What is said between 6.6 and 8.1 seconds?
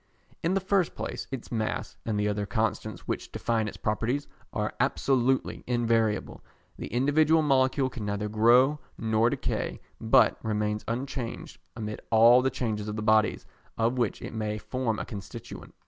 the individual molecule can